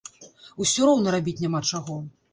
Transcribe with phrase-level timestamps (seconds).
[0.65, 2.03] Усё роўна рабіць няма чаго.